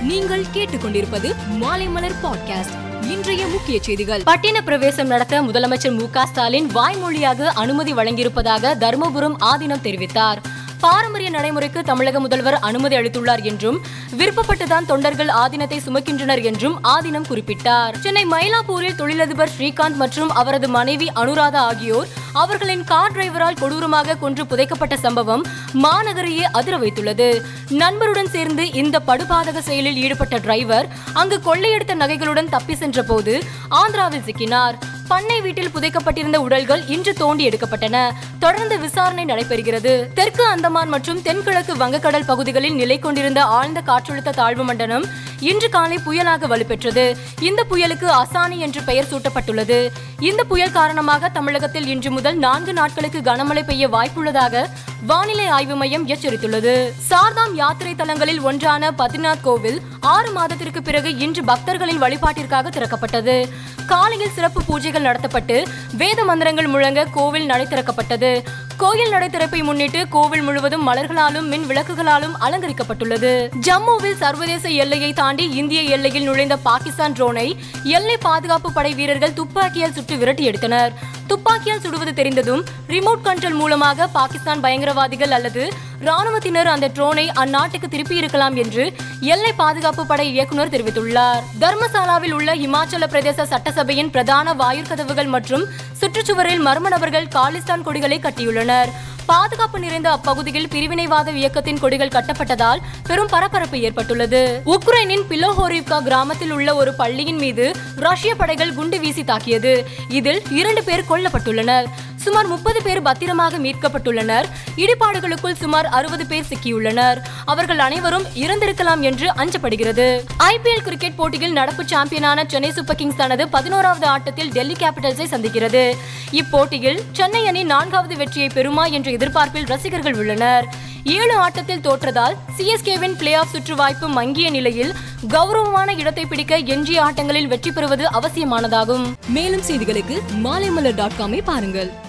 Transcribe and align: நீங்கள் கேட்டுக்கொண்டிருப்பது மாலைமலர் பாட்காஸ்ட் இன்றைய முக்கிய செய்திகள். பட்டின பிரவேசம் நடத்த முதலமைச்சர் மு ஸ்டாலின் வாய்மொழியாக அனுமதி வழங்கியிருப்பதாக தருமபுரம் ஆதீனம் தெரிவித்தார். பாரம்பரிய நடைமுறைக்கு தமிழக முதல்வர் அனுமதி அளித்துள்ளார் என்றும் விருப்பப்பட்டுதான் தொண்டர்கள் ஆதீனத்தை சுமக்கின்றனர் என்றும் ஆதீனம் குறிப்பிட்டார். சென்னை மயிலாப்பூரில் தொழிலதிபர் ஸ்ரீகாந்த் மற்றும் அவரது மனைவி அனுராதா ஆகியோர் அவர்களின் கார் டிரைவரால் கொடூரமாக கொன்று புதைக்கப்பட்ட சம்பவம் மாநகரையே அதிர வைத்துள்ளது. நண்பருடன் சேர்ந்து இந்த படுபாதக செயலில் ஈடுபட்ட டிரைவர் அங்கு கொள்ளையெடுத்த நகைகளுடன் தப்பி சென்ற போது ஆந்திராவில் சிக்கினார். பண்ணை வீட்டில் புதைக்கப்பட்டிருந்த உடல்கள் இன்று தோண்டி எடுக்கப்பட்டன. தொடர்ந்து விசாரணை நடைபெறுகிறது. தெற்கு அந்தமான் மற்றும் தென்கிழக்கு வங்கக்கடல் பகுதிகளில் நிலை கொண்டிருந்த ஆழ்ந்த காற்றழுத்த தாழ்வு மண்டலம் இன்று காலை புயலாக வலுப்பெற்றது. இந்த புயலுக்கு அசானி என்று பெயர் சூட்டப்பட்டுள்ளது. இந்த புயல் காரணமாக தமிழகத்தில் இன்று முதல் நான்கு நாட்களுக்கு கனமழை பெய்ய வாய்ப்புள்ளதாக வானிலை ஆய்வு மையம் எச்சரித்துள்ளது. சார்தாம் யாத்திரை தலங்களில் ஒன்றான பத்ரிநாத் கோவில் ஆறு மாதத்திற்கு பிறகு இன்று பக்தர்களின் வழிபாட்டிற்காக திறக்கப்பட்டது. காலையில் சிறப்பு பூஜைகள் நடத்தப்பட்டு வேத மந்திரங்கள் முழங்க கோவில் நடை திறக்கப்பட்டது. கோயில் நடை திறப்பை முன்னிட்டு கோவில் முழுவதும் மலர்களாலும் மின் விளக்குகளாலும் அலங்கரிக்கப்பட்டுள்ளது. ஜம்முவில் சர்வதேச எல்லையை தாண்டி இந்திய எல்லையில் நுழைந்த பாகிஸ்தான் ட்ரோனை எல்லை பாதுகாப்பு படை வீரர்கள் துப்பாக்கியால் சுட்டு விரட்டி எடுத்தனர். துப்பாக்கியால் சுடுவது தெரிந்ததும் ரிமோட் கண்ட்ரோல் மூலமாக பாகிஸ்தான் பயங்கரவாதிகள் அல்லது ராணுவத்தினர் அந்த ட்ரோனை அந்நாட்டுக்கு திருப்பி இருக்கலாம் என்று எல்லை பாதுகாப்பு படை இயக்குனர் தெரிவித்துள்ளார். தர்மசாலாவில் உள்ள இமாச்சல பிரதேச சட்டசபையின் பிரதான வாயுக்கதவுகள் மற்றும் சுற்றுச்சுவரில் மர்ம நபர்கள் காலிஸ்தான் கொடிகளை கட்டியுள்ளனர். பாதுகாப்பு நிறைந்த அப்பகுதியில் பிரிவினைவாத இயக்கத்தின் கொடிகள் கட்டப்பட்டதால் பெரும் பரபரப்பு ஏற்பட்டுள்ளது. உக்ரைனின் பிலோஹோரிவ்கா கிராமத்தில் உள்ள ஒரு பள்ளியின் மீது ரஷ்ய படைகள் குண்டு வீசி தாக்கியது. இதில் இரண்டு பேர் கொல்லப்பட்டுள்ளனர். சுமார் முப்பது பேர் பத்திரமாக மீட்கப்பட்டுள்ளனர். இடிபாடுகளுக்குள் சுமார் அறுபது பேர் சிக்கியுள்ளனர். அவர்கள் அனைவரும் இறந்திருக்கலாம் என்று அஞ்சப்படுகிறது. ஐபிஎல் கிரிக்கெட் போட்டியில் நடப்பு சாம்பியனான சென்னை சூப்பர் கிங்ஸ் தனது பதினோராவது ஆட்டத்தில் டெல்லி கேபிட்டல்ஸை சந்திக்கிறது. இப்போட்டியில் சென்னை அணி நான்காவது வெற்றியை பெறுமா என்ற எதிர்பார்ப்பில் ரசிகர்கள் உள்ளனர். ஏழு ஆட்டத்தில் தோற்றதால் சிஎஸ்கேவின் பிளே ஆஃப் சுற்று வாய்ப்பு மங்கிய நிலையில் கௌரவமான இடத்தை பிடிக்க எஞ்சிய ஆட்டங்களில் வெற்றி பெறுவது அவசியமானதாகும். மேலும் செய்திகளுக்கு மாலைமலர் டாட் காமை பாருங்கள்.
நீங்கள் 0.00 0.44
கேட்டுக்கொண்டிருப்பது 0.54 1.34
மாலைமலர் 1.60 2.14
பாட்காஸ்ட் 2.22 3.08
இன்றைய 3.10 3.46
முக்கிய 3.46 3.78
செய்திகள். 3.82 4.22
பட்டின 4.26 4.60
பிரவேசம் 4.60 5.06
நடத்த 5.06 5.42
முதலமைச்சர் 5.42 5.98
மு 5.98 6.26
ஸ்டாலின் 6.26 6.70
வாய்மொழியாக 6.74 7.44
அனுமதி 7.44 7.92
வழங்கியிருப்பதாக 7.92 8.74
தருமபுரம் 8.80 9.34
ஆதீனம் 9.40 9.80
தெரிவித்தார். 9.82 10.36
பாரம்பரிய 10.80 11.30
நடைமுறைக்கு 11.30 11.82
தமிழக 11.82 12.20
முதல்வர் 12.20 12.58
அனுமதி 12.58 12.96
அளித்துள்ளார் 12.96 13.42
என்றும் 13.42 13.80
விருப்பப்பட்டுதான் 14.18 14.86
தொண்டர்கள் 14.86 15.26
ஆதீனத்தை 15.26 15.80
சுமக்கின்றனர் 15.86 16.42
என்றும் 16.42 16.80
ஆதீனம் 16.84 17.24
குறிப்பிட்டார். 17.30 17.98
சென்னை 17.98 18.26
மயிலாப்பூரில் 18.26 18.94
தொழிலதிபர் 18.94 19.50
ஸ்ரீகாந்த் 19.58 19.94
மற்றும் 19.94 20.30
அவரது 20.30 20.68
மனைவி 20.68 21.10
அனுராதா 21.16 21.56
ஆகியோர் 21.56 22.08
அவர்களின் 22.32 22.84
கார் 22.84 23.12
டிரைவரால் 23.12 23.58
கொடூரமாக 23.60 24.16
கொன்று 24.16 24.46
புதைக்கப்பட்ட 24.46 24.96
சம்பவம் 24.96 25.44
மாநகரையே 25.74 26.46
அதிர 26.52 26.78
வைத்துள்ளது. 26.78 27.42
நண்பருடன் 27.70 28.30
சேர்ந்து 28.30 28.72
இந்த 28.72 29.00
படுபாதக 29.06 29.58
செயலில் 29.58 29.96
ஈடுபட்ட 29.96 30.38
டிரைவர் 30.38 30.88
அங்கு 31.12 31.40
கொள்ளையெடுத்த 31.48 31.94
நகைகளுடன் 31.94 32.48
தப்பி 32.48 32.74
சென்ற 32.74 33.02
போது 33.02 33.42
ஆந்திராவில் 33.68 34.26
சிக்கினார். 34.28 34.78
பண்ணை 35.08 35.40
வீட்டில் 35.40 35.70
புதைக்கப்பட்டிருந்த 35.74 36.36
உடல்கள் 36.36 36.86
இன்று 36.86 37.12
தோண்டி 37.12 37.48
எடுக்கப்பட்டன. 37.48 38.10
தொடர்ந்து 38.38 38.78
விசாரணை 38.78 39.24
நடைபெறுகிறது. 39.24 40.12
தெற்கு 40.14 40.44
அந்தமான் 40.44 40.88
மற்றும் 40.88 41.22
தென்கிழக்கு 41.22 41.76
வங்கக்கடல் 41.76 42.26
பகுதிகளில் 42.26 42.74
நிலை 42.74 42.98
கொண்டிருந்த 42.98 43.44
ஆழ்ந்த 43.44 43.82
காற்றழுத்த 43.86 44.30
தாழ்வு 44.30 44.64
மண்டலம் 44.64 45.06
இன்று 45.40 45.68
காலை 45.68 45.98
புயலாக 46.06 46.46
வலுப்பெற்றது. 46.46 47.16
இந்த 47.40 47.64
புயலுக்கு 47.70 48.08
அசானி 48.22 48.56
என்று 48.56 48.82
பெயர் 48.82 49.06
சூட்டப்பட்டுள்ளது. 49.10 49.88
இந்த 50.18 50.44
புயல் 50.44 50.72
காரணமாக 50.72 51.28
தமிழகத்தில் 51.28 51.86
இன்று 51.86 52.10
முதல் 52.10 52.36
நான்கு 52.36 52.72
நாட்களுக்கு 52.72 53.20
கனமழை 53.20 53.64
பெய்ய 53.64 53.88
வாய்ப்புள்ளதாக 53.88 54.66
வானிலை 55.06 55.46
ஆய்வு 55.46 55.76
மையம் 55.76 56.08
எச்சரித்துள்ளது. 56.08 56.92
சார்தாம் 57.10 57.54
யாத்திரை 57.54 57.94
தலங்களில் 57.94 58.40
ஒன்றான 58.40 58.90
பத்ரிநாத் 58.90 59.40
கோவில் 59.42 59.80
ஆறு 60.00 60.30
மாதத்திற்கு 60.30 60.82
பிறகு 60.82 61.16
இன்று 61.16 61.44
பக்தர்களின் 61.44 62.02
வழிபாட்டிற்காக 62.02 62.70
திறக்கப்பட்டது. 62.70 63.48
காலையில் 63.86 64.34
சிறப்பு 64.34 64.62
பூஜைகள் 64.68 65.08
நடத்தப்பட்டு 65.08 65.66
வேத 65.92 66.24
மந்திரங்கள் 66.24 66.66
முழங்க 66.66 67.04
கோவில் 67.04 67.46
நடை 67.46 67.66
திறக்கப்பட்டது. 67.66 68.42
கோயில் 68.82 69.10
நடை 69.10 69.28
திறப்பை 69.28 69.58
முன்னிட்டு 69.62 70.08
கோவில் 70.08 70.42
முழுவதும் 70.42 70.84
மலர்களாலும் 70.88 71.48
மின் 71.52 71.66
விளக்குகளாலும் 71.70 72.34
அலங்கரிக்கப்பட்டுள்ளது. 72.40 73.32
ஜம்முவில் 73.66 74.16
சர்வதேச 74.22 74.68
எல்லையை 74.82 75.12
தாண்டி 75.12 75.44
இந்திய 75.60 75.80
எல்லையில் 75.82 76.24
நுழைந்த 76.24 76.56
பாகிஸ்தான் 76.56 77.12
ட்ரோனை 77.12 77.46
எல்லை 77.84 78.16
பாதுகாப்பு 78.16 78.72
படை 78.72 78.94
வீரர்கள் 78.94 79.32
துப்பாக்கியால் 79.32 79.92
சுட்டு 79.92 80.16
விரட்டி 80.16 80.44
எடுத்தனர். 80.44 80.92
துப்பாக்கியால் 81.26 81.80
சுடுவது 81.80 82.12
தெரிந்ததும் 82.12 82.64
ரிமோட் 82.88 83.26
கண்ட்ரோல் 83.28 83.58
மூலமாக 83.62 84.06
பாகிஸ்தான் 84.06 84.62
பயங்கரவாதிகள் 84.64 85.34
அல்லது 85.38 85.64
ராணுவத்தினர் 86.00 86.66
அந்த 86.66 86.88
ட்ரோனை 86.88 87.24
அந்நாட்டுக்கு 87.42 87.88
திருப்பி 87.88 88.16
இருக்கலாம் 88.16 88.56
என்று 88.56 88.92
எல்லை 89.20 89.52
பாதுகாப்பு 89.52 90.06
படை 90.06 90.32
இயக்குனர் 90.32 90.68
தெரிவித்துள்ளார். 90.68 91.42
தர்மசாலாவில் 91.60 92.30
உள்ள 92.30 92.54
இமாச்சல 92.56 93.06
பிரதேச 93.06 93.42
சட்டசபையின் 93.42 94.10
பிரதான 94.10 94.54
வாயுக்கதவுகள் 94.54 95.26
மற்றும் 95.26 95.66
சுற்றுச்சுவரில் 96.00 96.66
மர்ம 96.66 96.88
நபர்கள் 96.88 97.26
காலிஸ்தான் 97.26 97.82
கொடிகளை 97.82 98.18
கட்டியுள்ளனர். 98.18 98.90
பாதுகாப்பு 99.26 99.78
நிறைந்த 99.78 100.10
அப்பகுதியில் 100.10 100.68
பிரிவினைவாத 100.68 101.34
இயக்கத்தின் 101.34 101.78
கொடிகள் 101.78 102.08
கட்டப்பட்டதால் 102.08 102.80
பெரும் 103.06 103.28
பரபரப்பு 103.30 103.80
ஏற்பட்டுள்ளது. 103.80 104.62
உக்ரைனின் 104.66 105.26
பிலோஹோரிவ்கா 105.28 106.02
கிராமத்தில் 106.02 106.50
உள்ள 106.50 106.74
ஒரு 106.74 106.94
பள்ளியின் 106.94 107.36
மீது 107.36 107.72
ரஷ்ய 107.96 108.34
படைகள் 108.34 108.74
குண்டு 108.74 108.98
வீசி 108.98 109.24
தாக்கியது. 109.24 109.86
இதில் 110.08 110.42
இரண்டு 110.50 110.84
பேர் 110.84 111.04
கொல்லப்பட்டுள்ளனர். 111.10 111.84
சுமார் 112.24 112.46
முப்பது 112.46 112.82
பேர் 112.82 113.02
பத்திரமாக 113.02 113.58
மீட்கப்பட்டுள்ளனர். 113.58 114.46
இடிபாடுகளுக்குள் 114.76 115.56
சுமார் 115.62 115.86
அறுபது 115.86 116.26
பேர் 116.26 116.44
சிக்கியுள்ளனர். 116.50 117.18
அவர்கள் 117.44 117.78
அனைவரும் 117.78 118.26
இறந்திருக்கலாம் 118.34 119.00
என்று 119.00 119.28
அஞ்சப்படுகிறது. 119.32 120.06
ஐபிஎல் 120.38 120.84
கிரிக்கெட் 120.84 121.16
போட்டியில் 121.16 121.52
நடப்பு 121.52 121.84
சாம்பியனான 121.84 122.44
சென்னை 122.46 122.72
சூப்பர் 122.72 122.96
கிங்ஸ் 122.96 123.16
தனது 123.16 123.48
பதினோராவது 123.48 124.06
ஆட்டத்தில் 124.06 124.52
டெல்லி 124.52 124.72
கேபிட்டல்ஸை 124.72 125.26
சந்திக்கிறது. 125.34 125.94
இப்போட்டியில் 126.32 127.00
சென்னை 127.12 127.46
அணி 127.46 127.62
நான்காவது 127.62 128.16
வெற்றியை 128.16 128.50
பெறுமா 128.54 128.90
என்ற 128.90 129.10
எதிர்பார்ப்பில் 129.10 129.64
ரசிகர்கள் 129.64 130.14
உள்ளனர். 130.14 130.66
ஏழு 131.04 131.36
ஆட்டத்தில் 131.36 131.80
தோற்றதால் 131.80 132.34
சிஎஸ்கேவின் 132.56 133.16
பிளே 133.16 133.34
ஆஃப் 133.34 133.52
சுற்று 133.52 133.76
வாய்ப்பு 133.76 134.08
மங்கிய 134.08 134.50
நிலையில் 134.50 134.92
கௌரவமான 135.28 135.92
இடத்தை 135.92 136.26
பிடிக்க 136.26 136.56
எஞ்சிய 136.56 137.04
ஆட்டங்களில் 137.04 137.46
வெற்றி 137.46 137.72
பெறுவது 137.72 138.06
அவசியமானதாகும். 138.06 139.06
மேலும் 139.28 139.66
செய்திகளுக்கு 139.68 140.18
மாலைமலர் 140.44 140.94
டாட் 140.94 141.18
காமை 141.20 141.40
பாருங்கள். 141.44 142.08